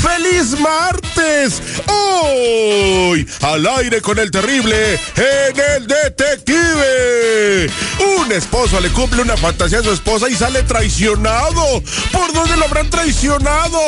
[0.00, 1.62] ¡Feliz martes!
[1.86, 7.70] Hoy, al aire con el terrible en el detective.
[8.18, 11.82] Un esposo le cumple una fantasía a su esposa y sale traicionado.
[12.12, 13.80] ¿Por dónde lo habrán traicionado?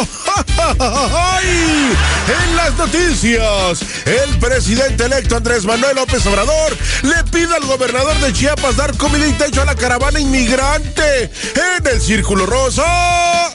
[0.79, 1.93] ¡Ay!
[2.29, 8.32] En las noticias, el presidente electo Andrés Manuel López Obrador le pide al gobernador de
[8.32, 11.30] Chiapas dar comida y techo a la caravana inmigrante.
[11.79, 13.55] En el Círculo Rosa.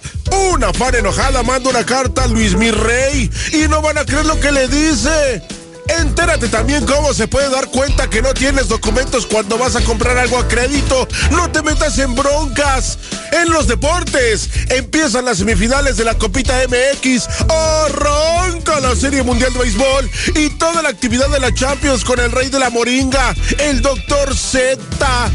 [0.52, 4.40] Una fan enojada manda una carta a Luis Mirrey y no van a creer lo
[4.40, 5.42] que le dice.
[5.88, 10.18] Entérate también cómo se puede dar cuenta que no tienes documentos cuando vas a comprar
[10.18, 11.08] algo a crédito.
[11.32, 12.98] No te metas en broncas.
[13.42, 17.28] En los deportes empiezan las semifinales de la Copita MX.
[17.50, 22.32] Arranca la Serie Mundial de Béisbol y toda la actividad de la Champions con el
[22.32, 24.78] rey de la moringa, el Doctor Z.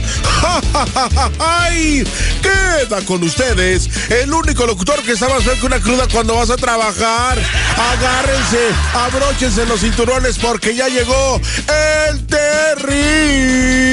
[1.38, 2.04] ¡Ay!
[2.42, 6.50] Queda con ustedes el único locutor que está más feo que una cruda cuando vas
[6.50, 7.38] a trabajar.
[7.76, 11.40] Agárrense, abróchense los cinturones porque ya llegó
[12.08, 13.89] el terrible.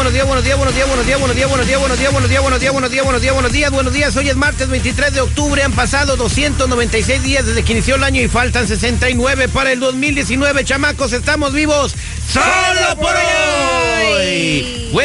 [0.00, 2.30] Buenos días, buenos días, buenos días, buenos días, buenos días, buenos días, buenos días, buenos
[2.30, 4.16] días, buenos días, buenos días, buenos días, buenos días, buenos días.
[4.16, 8.22] Hoy es martes 23 de octubre, han pasado 296 días desde que inició el año
[8.22, 10.64] y faltan 69 para el 2019.
[10.64, 11.94] Chamacos, estamos vivos
[12.32, 13.39] solo por hoy.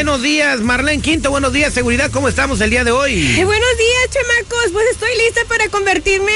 [0.06, 3.44] Buenos días, Marlene Quinto, buenos días, seguridad, ¿cómo estamos el día de hoy?
[3.44, 4.72] buenos días, chamacos.
[4.72, 6.32] Pues estoy lista para convertirme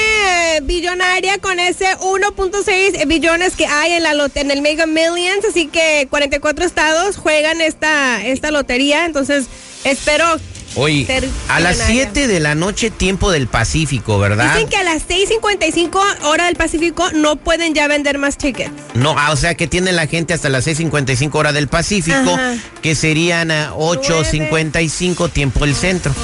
[0.64, 6.08] billonaria con ese 1.6 billones que hay en la en el Mega Millions, así que
[6.10, 9.46] 44 estados juegan esta esta lotería, entonces
[9.84, 10.26] espero
[10.76, 11.06] Hoy,
[11.48, 14.54] a las 7 de la noche, tiempo del Pacífico, ¿verdad?
[14.54, 18.70] Dicen que a las 6.55 hora del Pacífico no pueden ya vender más tickets.
[18.94, 22.38] No, o sea que tiene la gente hasta las 6.55 hora del Pacífico,
[22.82, 26.14] que serían 8.55 tiempo del centro.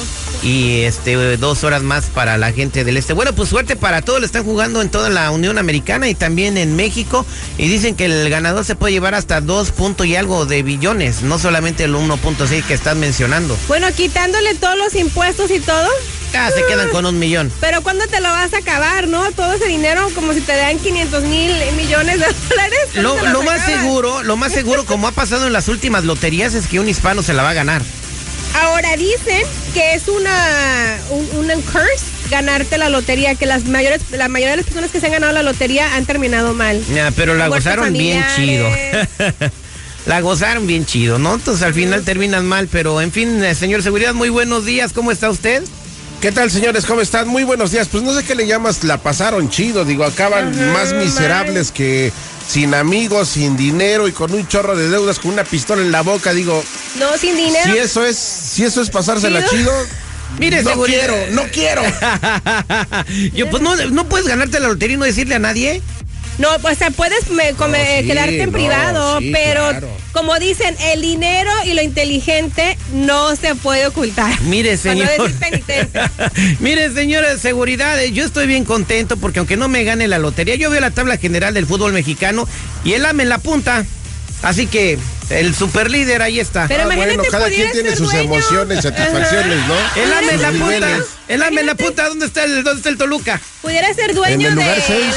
[0.42, 3.12] Y este dos horas más para la gente del este.
[3.12, 4.20] Bueno, pues suerte para todos.
[4.20, 7.26] Le están jugando en toda la Unión Americana y también en México.
[7.58, 11.22] Y dicen que el ganador se puede llevar hasta 2 puntos y algo de billones,
[11.22, 13.56] no solamente el 1.6 que están mencionando.
[13.68, 15.88] Bueno, quitando todos los impuestos y todo.
[16.34, 17.50] Ah, se quedan con un millón.
[17.60, 19.30] Pero ¿cuándo te lo vas a acabar, no?
[19.32, 22.78] Todo ese dinero como si te dan 500 mil millones de dólares.
[22.94, 26.78] Lo, más seguro, lo más seguro, como ha pasado en las últimas loterías, es que
[26.78, 27.82] un hispano se la va a ganar.
[28.62, 29.42] Ahora dicen
[29.74, 34.66] que es una un, curse ganarte la lotería, que las mayores, la mayoría de las
[34.66, 36.82] personas que se han ganado la lotería han terminado mal.
[36.92, 38.68] Ya, pero la gozaron bien chido.
[40.06, 41.34] la gozaron bien chido, ¿no?
[41.34, 45.12] Entonces al final terminan mal, pero en fin, eh, señor Seguridad, muy buenos días, ¿cómo
[45.12, 45.62] está usted?
[46.20, 46.86] ¿Qué tal, señores?
[46.86, 47.28] ¿Cómo están?
[47.28, 47.88] Muy buenos días.
[47.88, 52.10] Pues no sé qué le llamas, la pasaron chido, digo, acaban más miserables que
[52.48, 56.00] sin amigos, sin dinero y con un chorro de deudas, con una pistola en la
[56.00, 56.62] boca, digo.
[56.98, 57.70] No, sin dinero.
[57.70, 59.72] Si eso es, si eso es pasársela chido.
[60.38, 61.82] Mire, no quiero, no quiero.
[63.34, 65.82] Yo, pues no, no puedes ganarte la lotería y no decirle a nadie.
[66.38, 69.70] No, o sea, puedes quedarte en privado, pero
[70.12, 74.40] como dicen, el dinero y lo inteligente no se puede ocultar.
[74.42, 75.08] Mire, señor.
[76.60, 80.56] Mire, señora de seguridad, yo estoy bien contento porque aunque no me gane la lotería,
[80.56, 82.46] yo veo la tabla general del fútbol mexicano
[82.84, 83.84] y él ame en la punta.
[84.42, 84.98] Así que
[85.30, 86.68] el super líder ahí está.
[86.68, 90.02] Pero ah, bueno, cada quien tiene sus emociones, satisfacciones, ¿no?
[90.02, 91.04] El ame en la punta.
[91.28, 92.08] El ame en la punta.
[92.08, 93.40] ¿Dónde está el, dónde está el Toluca?
[93.62, 95.16] Pudiera ser dueño de América.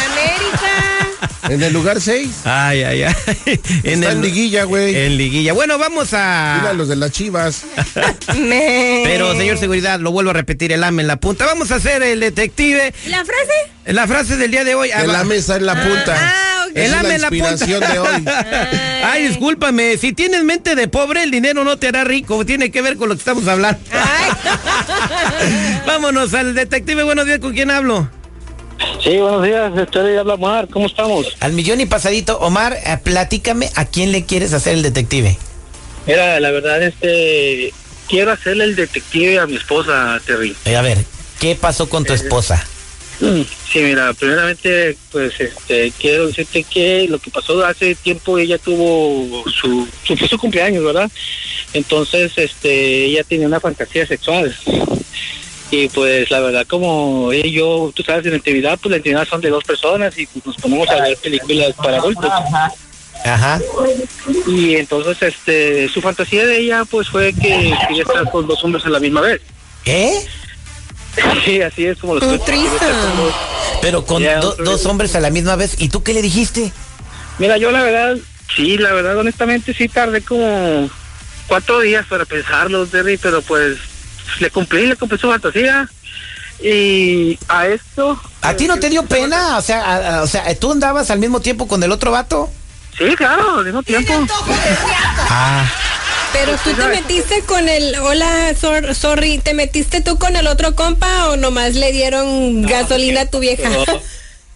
[1.49, 2.29] En el lugar 6.
[2.43, 3.15] Ay, ay, ay.
[3.83, 4.95] En, Está en liguilla, güey.
[4.95, 5.53] En liguilla.
[5.53, 6.57] Bueno, vamos a.
[6.59, 7.63] Mira los de las chivas.
[8.27, 11.45] Pero, señor seguridad, lo vuelvo a repetir, el AME en la punta.
[11.45, 12.93] Vamos a hacer el detective.
[13.07, 13.71] ¿La frase?
[13.85, 14.91] La frase del día de hoy.
[14.91, 16.15] En la mesa en la ah, punta.
[16.17, 17.65] Ah, El AME en la punta.
[17.65, 18.25] de hoy.
[19.03, 19.97] Ay, discúlpame.
[19.97, 22.45] Si tienes mente de pobre, el dinero no te hará rico.
[22.45, 23.79] Tiene que ver con lo que estamos hablando.
[25.87, 27.03] Vámonos al detective.
[27.03, 28.09] Buenos días, ¿con quién hablo?
[29.03, 31.35] Sí, buenos días, estoy habla Omar, ¿cómo estamos?
[31.39, 35.37] Al millón y pasadito, Omar, eh, platícame a quién le quieres hacer el detective.
[36.05, 37.73] Mira, la verdad, este,
[38.07, 40.55] quiero hacerle el detective a mi esposa, Terry.
[40.65, 40.97] Eh, a ver,
[41.39, 42.65] ¿qué pasó con tu eh, esposa?
[43.19, 48.57] Mm, sí, mira, primeramente, pues, este, quiero decirte que lo que pasó hace tiempo, ella
[48.57, 51.11] tuvo su, su, su cumpleaños, ¿verdad?
[51.73, 54.55] Entonces, este, ella tenía una fantasía sexual
[55.69, 58.97] Y pues la verdad, como ella y yo, tú sabes, en la intimidad, pues la
[58.97, 62.31] intimidad son de dos personas y pues, nos ponemos a ver películas para adultos.
[63.25, 63.59] Ajá.
[64.47, 68.85] Y entonces, este, su fantasía de ella, pues fue que quería estar con dos hombres
[68.85, 69.41] a la misma vez.
[69.85, 70.25] ¿Eh?
[71.45, 72.39] Sí, así es como los Un
[73.81, 75.75] Pero con do- otro dos hombres a la misma vez.
[75.79, 76.71] ¿Y tú qué le dijiste?
[77.37, 78.17] Mira, yo la verdad,
[78.55, 80.89] sí, la verdad, honestamente, sí tardé como
[81.47, 83.77] cuatro días para pensarlo, Terry, pero pues
[84.39, 85.89] le cumplí, le cumplí su fantasía.
[86.61, 88.19] Y a esto...
[88.41, 89.57] ¿A ti no te dio pena?
[89.57, 92.49] O sea, a- a- o sea, ¿tú andabas al mismo tiempo con el otro vato?
[92.97, 94.13] Sí, claro, al mismo tiempo.
[95.29, 95.65] Ah.
[96.33, 100.75] Pero tú te metiste con el, hola, sor- sorry, ¿te metiste tú con el otro
[100.75, 103.69] compa o nomás le dieron gasolina a tu vieja?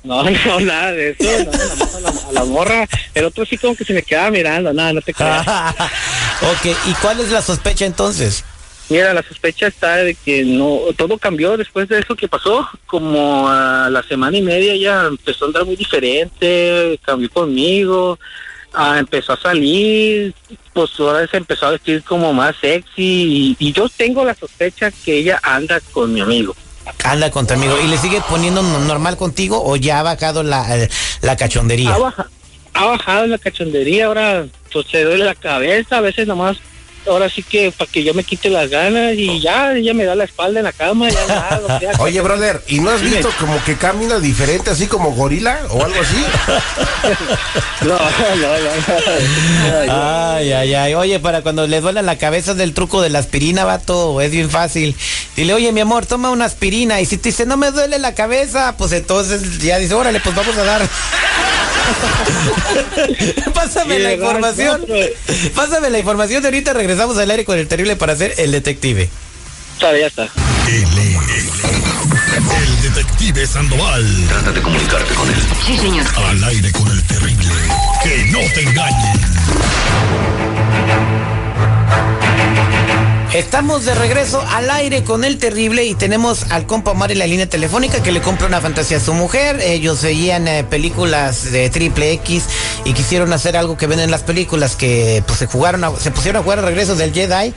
[0.04, 2.88] No, no, nada de eso, no, a la, a la morra.
[3.16, 5.46] El otro sí como que se me quedaba mirando, nada, no te creas.
[5.48, 8.44] ok, ¿y cuál es la sospecha entonces?
[8.90, 13.48] Mira, la sospecha está de que no, todo cambió después de eso que pasó, como
[13.50, 18.20] a la semana y media ya empezó a andar muy diferente, cambió conmigo,
[18.74, 20.34] ah, empezó a salir,
[20.74, 24.92] pues ahora se empezó a vestir como más sexy y, y yo tengo la sospecha
[24.92, 26.56] que ella anda con mi amigo.
[27.04, 27.76] Anda con tu amigo.
[27.82, 30.90] ¿Y le sigue poniendo no- normal contigo o ya ha bajado la, eh,
[31.22, 31.94] la cachondería?
[31.94, 32.30] Ha, baja-
[32.74, 36.58] ha bajado la cachondería, ahora pues se duele la cabeza, a veces nomás,
[37.08, 40.16] ahora sí que para que yo me quite las ganas y ya, ella me da
[40.16, 42.02] la espalda en la cama, ya nada, lo que haga.
[42.02, 46.02] Oye, brother, ¿y no has visto como que camina diferente, así como gorila o algo
[46.02, 46.24] así?
[47.82, 49.94] No, no, no, no.
[49.94, 50.94] Ay, ay, ay.
[50.94, 54.50] Oye, para cuando le duela la cabeza del truco de la aspirina, vato, es bien
[54.50, 54.96] fácil.
[55.36, 57.02] Dile, oye, mi amor, toma una aspirina.
[57.02, 60.34] Y si te dice, no me duele la cabeza, pues entonces ya dice, órale, pues
[60.34, 60.82] vamos a dar.
[63.54, 64.86] Pásame la información.
[65.56, 69.10] Pásame la información de ahorita regresamos al aire con el terrible para hacer el detective.
[69.76, 70.30] Está, ya está.
[70.68, 70.84] Es
[72.68, 74.06] el detective Sandoval.
[74.30, 75.36] Trata de comunicarte con él.
[75.66, 76.06] Sí, señor.
[76.16, 77.54] Al aire con el terrible.
[78.04, 79.20] Que no te engañen.
[83.34, 87.26] Estamos de regreso al aire con el terrible y tenemos al compa Omar en la
[87.26, 89.60] línea telefónica que le compra una fantasía a su mujer.
[89.60, 92.44] Ellos veían eh, películas de triple X
[92.86, 96.12] y quisieron hacer algo que ven en las películas que pues se jugaron, a- se
[96.12, 97.56] pusieron a jugar a regresos del Jedi.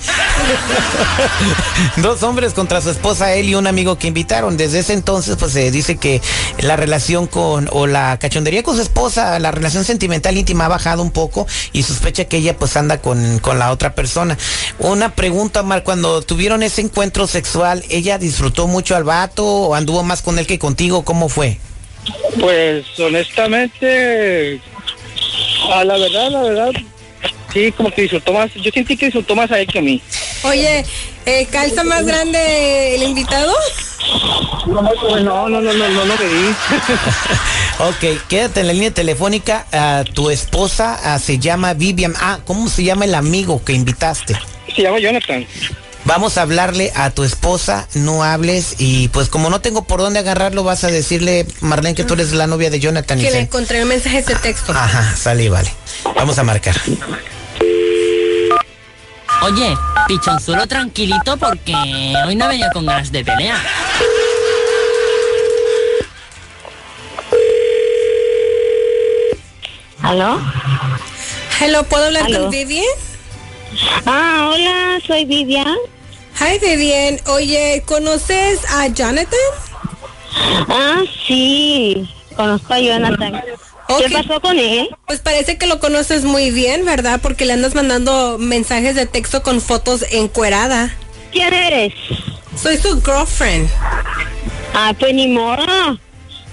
[1.99, 4.57] Dos hombres contra su esposa, él y un amigo que invitaron.
[4.57, 6.23] Desde ese entonces pues se dice que
[6.59, 11.03] la relación con o la cachondería con su esposa, la relación sentimental íntima ha bajado
[11.03, 14.39] un poco y sospecha que ella pues anda con, con la otra persona.
[14.79, 20.03] Una pregunta, Mar, cuando tuvieron ese encuentro sexual, ¿ella disfrutó mucho al vato o anduvo
[20.03, 21.05] más con él que contigo?
[21.05, 21.59] ¿Cómo fue?
[22.41, 24.61] Pues honestamente,
[25.73, 26.71] a la verdad, la verdad,
[27.53, 28.53] sí, como que disfrutó más.
[28.55, 30.01] Yo sentí que disfrutó más a él que a mí.
[30.45, 30.85] Oye,
[31.27, 33.53] eh, ¿calza más grande el invitado?
[34.67, 36.55] No, no, no, no, no, no, no me di.
[37.79, 39.67] Ok, quédate en la línea telefónica.
[39.71, 42.15] Ah, tu esposa ah, se llama Vivian.
[42.19, 44.35] Ah, ¿cómo se llama el amigo que invitaste?
[44.77, 45.47] Se llama Jonathan.
[46.05, 50.21] Vamos a hablarle a tu esposa, no hables y pues como no tengo por dónde
[50.21, 53.19] agarrarlo, vas a decirle, Marlene, que tú eres la novia de Jonathan.
[53.19, 54.73] y Que le se- encontré un mensaje de texto.
[54.73, 55.73] Ajá, sale y vale.
[56.15, 56.77] Vamos a marcar.
[59.43, 61.75] Oye, pichonzuelo tranquilito porque
[62.25, 63.59] hoy no venía con ganas de pelear.
[70.03, 70.41] ¿Aló?
[71.61, 72.43] Hello, ¿puedo hablar Aló.
[72.43, 72.85] con Vivian?
[74.05, 75.77] Ah, hola, soy Vivian.
[76.41, 77.19] Hi, Vivian.
[77.29, 79.39] Oye, ¿conoces a Jonathan?
[80.69, 83.43] Ah, sí, conozco a Jonathan.
[83.89, 84.03] Ok.
[84.03, 84.89] ¿Qué pasó con él?
[85.07, 87.21] Pues parece que lo conoces muy bien, ¿verdad?
[87.23, 90.95] Porque le andas mandando mensajes de texto con fotos encuerada.
[91.33, 91.95] ¿Quién eres?
[92.61, 93.69] Soy su girlfriend.
[94.75, 95.65] Ah, pues ni modo.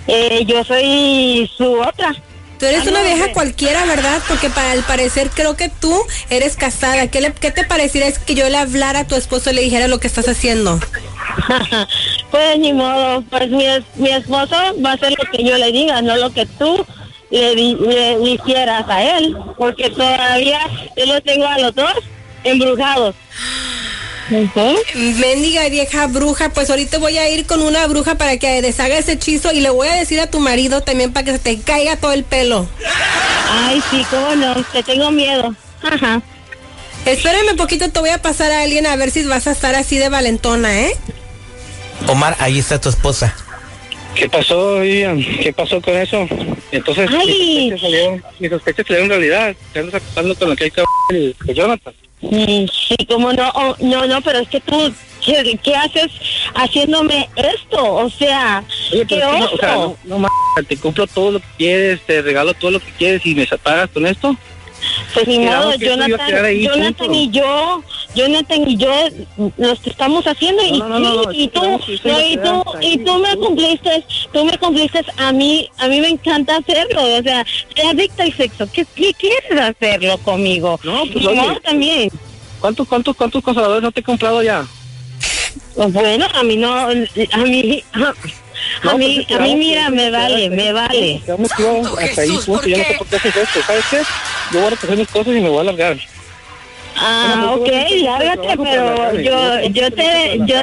[0.08, 2.14] Eh, yo soy su otra.
[2.64, 4.22] Tú eres Ah, una vieja cualquiera, ¿verdad?
[4.26, 7.08] Porque para al parecer creo que tú eres casada.
[7.08, 9.62] ¿Qué, le- qué te pareciera es que yo le hablara a tu esposo y le
[9.64, 10.80] dijera lo que estás haciendo?
[12.32, 13.22] pues ni modo.
[13.30, 13.66] Pues mi,
[13.96, 16.86] mi esposo va a hacer lo que yo le diga, no lo que tú
[17.32, 19.36] le, di- le hicieras a él.
[19.58, 20.60] Porque todavía
[20.96, 21.92] yo los tengo a los dos
[22.46, 23.14] embrujados.
[24.32, 24.76] Ujú.
[24.96, 29.14] Mendiga vieja bruja, pues ahorita voy a ir con una bruja para que deshaga ese
[29.14, 31.98] hechizo y le voy a decir a tu marido también para que se te caiga
[31.98, 32.68] todo el pelo.
[33.52, 35.54] Ay, sí, cómo no, te tengo miedo.
[35.82, 36.22] Ajá.
[37.06, 39.76] Espérame un poquito, te voy a pasar a alguien a ver si vas a estar
[39.76, 40.96] así de valentona, ¿eh?
[42.08, 43.36] Omar, ahí está tu esposa.
[44.16, 45.22] ¿Qué pasó, Vivian?
[45.42, 46.28] ¿Qué pasó con eso?
[46.72, 49.56] Entonces, mis sospechas salieron, mis sospechas salieron realidad.
[49.74, 51.94] Te andas acostando con aquel cabrón de Jonathan.
[52.24, 56.10] Mm, Sí, cómo no, Oh, no, no, pero es que tú, ¿qué, qué haces
[56.56, 57.84] haciéndome esto?
[57.96, 59.98] O sea, Oye, qué no, o sea, oso.
[60.06, 63.26] no, no mames, te compro todo lo que quieres, te regalo todo lo que quieres
[63.26, 64.36] y me pagas con esto.
[65.14, 67.84] Pues ni modo, Jonathan, Jonathan y yo,
[68.16, 68.92] Jonathan y yo
[69.58, 72.98] los que estamos haciendo y, No, no, no, y, y tú, a y tú, y
[73.00, 77.46] tú me cumpliste, tú me cumpliste a mí, a mí me encanta hacerlo, o sea,
[77.76, 80.80] soy adicta al sexo, ¿qué, qué quieres hacerlo conmigo?
[80.84, 81.40] No, pues, oye.
[81.40, 82.10] amor también.
[82.60, 84.66] ¿Cuántos, cuántos, cuántos consoladores no te he comprado ya?
[85.76, 88.14] Pues Bueno, a mí no, a mí, a,
[88.84, 91.22] No, mí, pues, a mí mira, me vale, me vale.
[91.26, 92.62] Quedamos hasta ahí, punto.
[92.62, 92.90] ¿por Yo no qué?
[92.90, 93.60] sé por qué haces esto.
[93.66, 93.98] ¿Sabes qué?
[94.52, 95.98] Yo voy a recoger mis cosas y me voy a largar.
[96.96, 100.58] Ah, ok, pues, hacer lárgate, pero yo, yo te, yo,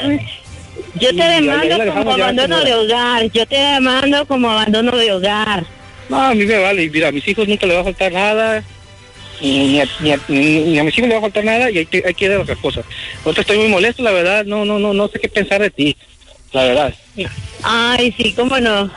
[1.00, 5.64] yo te demando como abandono de hogar, yo te demando como abandono de hogar.
[6.08, 6.88] No, a mí me vale.
[6.90, 8.64] Mira, a mis hijos nunca les va a faltar nada.
[9.40, 11.78] Ni, a, ni, a, ni- ni a mis hijos les va a faltar nada y
[11.78, 12.84] hay que, hay que dar otras cosas.
[13.25, 14.44] Ahorita estoy muy molesto, la verdad.
[14.44, 15.96] No, no, no, no sé qué pensar de ti.
[16.52, 16.94] La verdad.
[17.62, 18.90] Ay, sí, cómo no.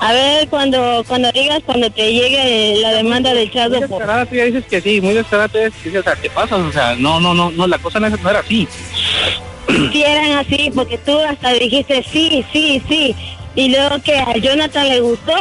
[0.00, 3.88] A ver, cuando cuando digas, cuando te llegue la demanda del Muy chado por...
[3.88, 6.16] descarada, tú ya dices que sí, muy descarada tú ya dices que sí, o sea,
[6.16, 6.56] ¿qué pasa?
[6.56, 8.68] O sea, no, no, no, no, la cosa no, era así.
[9.92, 13.16] Si eran así, porque tú hasta dijiste sí, sí, sí.
[13.54, 15.32] Y luego que a Jonathan le gustó,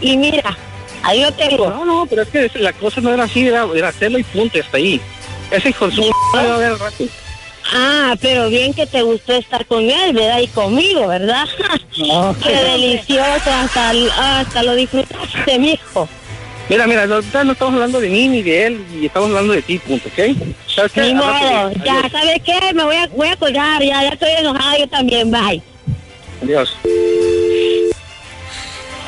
[0.00, 0.56] y mira,
[1.02, 1.70] ahí lo tengo.
[1.70, 4.58] No, no, pero es que la cosa no era así, era, era hacerlo y punto,
[4.60, 5.00] hasta ahí.
[5.50, 6.02] Ese hijo de su
[7.72, 10.40] Ah, pero bien que te gustó estar con él, ¿verdad?
[10.40, 11.46] Y conmigo, ¿verdad?
[11.98, 12.34] No.
[12.42, 13.90] Qué delicioso, hasta,
[14.40, 16.08] hasta lo disfrutaste, mijo.
[16.68, 19.60] Mira, mira, no, no estamos hablando de mí ni de él, y estamos hablando de
[19.62, 20.36] ti, punto, ¿ok?
[20.72, 21.00] ¿Sabes qué?
[21.00, 22.12] Ni Al modo, rato, ya, adiós.
[22.12, 22.72] ¿sabes qué?
[22.74, 25.60] Me voy a, voy a colgar, ya, ya estoy enojada yo también, bye.
[26.42, 26.76] Adiós.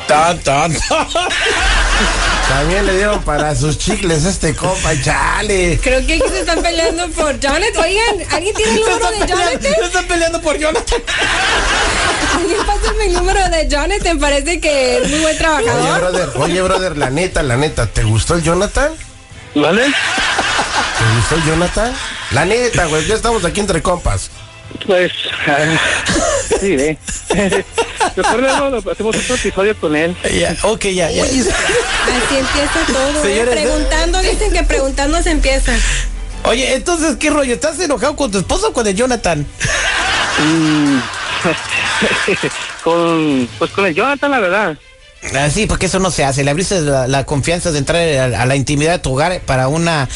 [0.07, 0.73] Tan, tan.
[2.49, 5.79] También le dieron para sus chicles este compa, chale.
[5.81, 7.83] Creo que aquí se están peleando por Jonathan.
[7.83, 9.61] Oigan, ¿alguien tiene el número de Jonathan?
[9.61, 11.01] Se están peleando por Jonathan.
[12.37, 14.19] Alguien pásame el número de Jonathan.
[14.19, 15.99] Parece que es muy buen Oye, trabajador.
[15.99, 18.91] brother, oye, brother, la neta, la neta, ¿te gustó el Jonathan?
[19.55, 19.83] ¿Vale?
[19.85, 21.93] ¿Te gustó el Jonathan?
[22.31, 24.29] La neta, güey, ya estamos aquí entre compas.
[24.85, 25.11] Pues,
[25.47, 25.57] ah,
[26.59, 26.97] sí, ¿eh?
[28.91, 30.15] Hacemos otro episodio con él.
[30.33, 31.23] Ya, ok, ya, ya.
[31.23, 31.37] Así
[32.37, 33.25] empieza todo.
[33.25, 33.45] ¿eh?
[33.49, 35.73] Preguntando, dicen que preguntando se empieza.
[36.45, 37.53] Oye, entonces, ¿qué rollo?
[37.53, 39.45] ¿Estás enojado con tu esposo o con el Jonathan?
[40.39, 40.97] Mm,
[42.83, 44.77] con, pues con el Jonathan, la verdad.
[45.35, 46.43] Ah, sí, porque eso no se hace.
[46.43, 48.01] Le abriste la, la confianza de entrar
[48.35, 50.09] a, a la intimidad de tu hogar para una,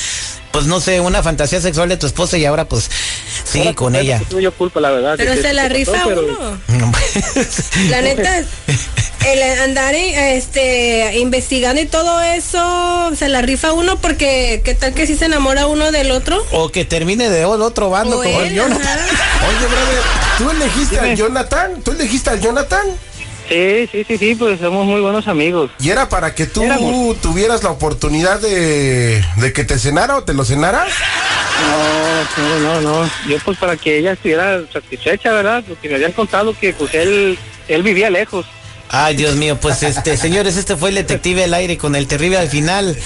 [0.51, 2.89] pues no sé, una fantasía sexual de tu esposa y ahora pues
[3.45, 4.21] sigue Ahora, con pues, ella.
[4.29, 5.13] Tuve yo culpa, la verdad.
[5.15, 6.59] Pero que- se que la rifa uno.
[7.89, 8.43] La neta,
[9.25, 15.07] el andar este, investigando y todo eso, se la rifa uno porque ¿qué tal que
[15.07, 16.43] si se enamora uno del otro?
[16.51, 18.99] o que termine de otro bando O como él, el Jonathan.
[18.99, 19.47] ajá.
[19.47, 20.03] Oye, brother,
[20.37, 21.81] ¿tú elegiste al Jonathan?
[21.83, 22.87] ¿Tú elegiste al Jonathan?
[23.49, 25.71] Sí, sí, sí, sí, pues somos muy buenos amigos.
[25.79, 27.19] ¿Y era para que tú Éramos.
[27.21, 30.85] tuvieras la oportunidad de, de que te cenara o te lo cenara?
[32.37, 33.09] No, no, no, no.
[33.27, 35.63] Yo pues para que ella estuviera satisfecha, ¿verdad?
[35.67, 37.37] Porque me habían contado que pues él,
[37.69, 38.45] él vivía lejos.
[38.89, 42.37] Ay, Dios mío, pues este, señores, este fue el detective al aire con el terrible
[42.37, 42.97] al final.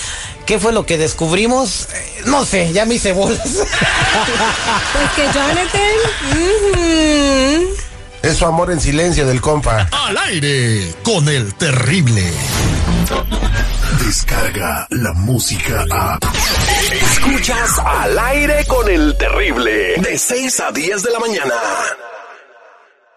[0.47, 1.87] ¿Qué fue lo que descubrimos?
[1.93, 3.39] Eh, No sé, ya me hice bolas.
[4.93, 5.81] Pues que Jonathan.
[6.31, 7.75] ujú.
[8.23, 9.87] Es su amor en silencio del compa.
[9.91, 12.23] Al aire con el terrible.
[14.05, 16.19] Descarga la música a.
[16.91, 19.95] Escuchas al aire con el terrible.
[19.97, 21.53] De 6 a 10 de la mañana.